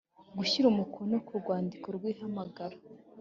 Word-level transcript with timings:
gushyira 0.37 0.65
umukono 0.73 1.15
ku 1.25 1.33
rwandiko 1.41 1.87
rw 1.97 2.03
ihamagara 2.11 2.77